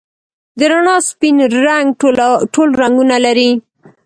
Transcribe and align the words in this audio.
د 0.59 0.61
رڼا 0.71 0.95
سپین 1.09 1.35
رنګ 1.65 1.87
ټول 2.53 2.69
رنګونه 2.81 3.15
لري. 3.25 3.51